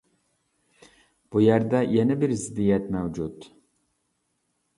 بۇ 1.35 1.43
يەردە 1.43 1.81
يەنە 1.97 2.17
بىر 2.25 2.33
زىددىيەت 2.45 2.89
مەۋجۇت. 2.97 3.47